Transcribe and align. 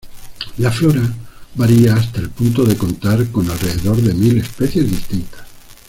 La 0.57 0.71
flora 0.71 1.03
varía 1.53 1.93
hasta 1.93 2.21
el 2.21 2.31
punto 2.31 2.63
de 2.63 2.75
contar 2.75 3.23
con 3.29 3.47
alrededor 3.51 3.97
de 3.97 4.15
mil 4.15 4.35
especies 4.39 4.89
distintas. 4.89 5.43